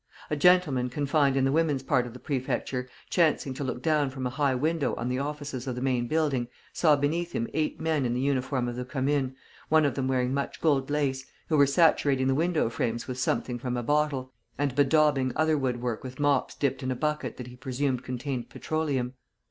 A 0.31 0.35
gentleman 0.35 0.89
confined 0.89 1.37
in 1.37 1.45
the 1.45 1.51
women's 1.51 1.83
part 1.83 2.07
of 2.07 2.13
the 2.13 2.19
Prefecture, 2.19 2.89
chancing 3.11 3.53
to 3.53 3.63
look 3.63 3.83
down 3.83 4.09
from 4.09 4.25
a 4.25 4.31
high 4.31 4.55
window 4.55 4.95
on 4.95 5.09
the 5.09 5.19
offices 5.19 5.67
of 5.67 5.75
the 5.75 5.79
main 5.81 6.07
building, 6.07 6.47
saw 6.73 6.95
beneath 6.95 7.33
him 7.33 7.47
eight 7.53 7.79
men 7.79 8.03
in 8.03 8.15
the 8.15 8.19
uniform 8.19 8.67
of 8.67 8.75
the 8.75 8.83
Commune, 8.83 9.35
one 9.69 9.85
of 9.85 9.93
them 9.93 10.07
wearing 10.07 10.33
much 10.33 10.59
gold 10.59 10.89
lace, 10.89 11.27
who 11.49 11.55
were 11.57 11.67
saturating 11.67 12.25
the 12.25 12.33
window 12.33 12.67
frames 12.67 13.07
with 13.07 13.19
something 13.19 13.59
from 13.59 13.77
a 13.77 13.83
bottle, 13.83 14.33
and 14.57 14.73
bedaubing 14.73 15.33
other 15.35 15.55
woodwork 15.55 16.03
with 16.03 16.19
mops 16.19 16.55
dipped 16.55 16.81
in 16.81 16.89
a 16.89 16.95
bucket 16.95 17.37
that 17.37 17.45
he 17.45 17.55
presumed 17.55 18.03
contained 18.03 18.49
petroleum. 18.49 19.13